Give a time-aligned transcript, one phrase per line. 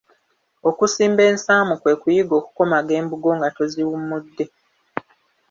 [0.69, 4.45] Okusimba ensaamu kwe kuyiga okukomaga embugo nga toziwummudde.